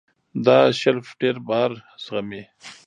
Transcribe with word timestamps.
دا 0.45 0.57
شیلف 0.79 1.07
ډېر 1.21 1.35
بار 1.49 1.71
زغمي. 2.03 2.43